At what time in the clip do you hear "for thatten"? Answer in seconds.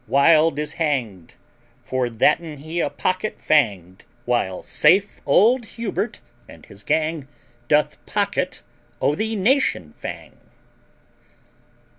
1.83-2.57